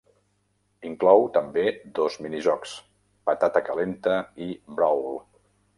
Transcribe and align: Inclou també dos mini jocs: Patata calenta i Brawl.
Inclou 0.91 1.25
també 1.35 1.65
dos 1.99 2.17
mini 2.27 2.41
jocs: 2.49 2.75
Patata 3.31 3.65
calenta 3.69 4.21
i 4.49 4.53
Brawl. 4.79 5.13